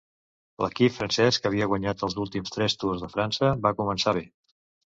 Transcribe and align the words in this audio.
L'equip 0.63 0.95
francès, 0.95 1.37
que 1.43 1.51
havia 1.51 1.67
guanyat 1.73 2.03
els 2.09 2.17
últims 2.25 2.57
tres 2.57 2.79
Tours 2.85 3.05
de 3.07 3.13
França, 3.15 3.55
va 3.67 3.77
començar 3.83 4.19
bé. 4.23 4.29